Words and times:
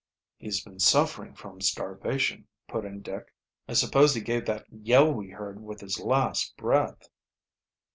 "He's 0.39 0.63
been 0.63 0.79
suffering 0.79 1.35
from 1.35 1.61
starvation," 1.61 2.47
put 2.67 2.85
in 2.85 3.03
Dick. 3.03 3.31
"I 3.67 3.73
suppose 3.73 4.15
he 4.15 4.21
gave 4.21 4.47
that 4.47 4.65
yell 4.73 5.13
we 5.13 5.29
heard 5.29 5.61
with 5.61 5.79
his 5.81 5.99
last 5.99 6.57
breath." 6.57 7.07